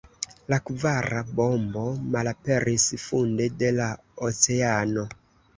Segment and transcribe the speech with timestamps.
[0.53, 1.83] La kvara bombo
[2.15, 3.91] malaperis funde de la
[4.31, 5.09] oceano.